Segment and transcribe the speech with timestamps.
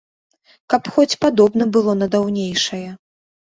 [0.73, 2.83] Каб хоць падобна было на даўнейшае.